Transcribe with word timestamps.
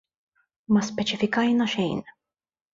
Ma 0.77 0.81
speċifikajna 0.87 1.71
xejn. 1.77 2.05